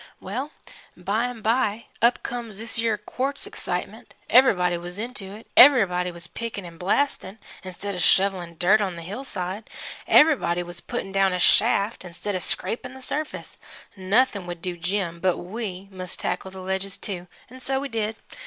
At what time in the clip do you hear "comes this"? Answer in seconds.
2.23-2.79